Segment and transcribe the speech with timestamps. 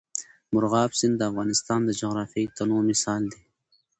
[0.51, 3.41] مورغاب سیند د افغانستان د جغرافیوي تنوع مثال دی.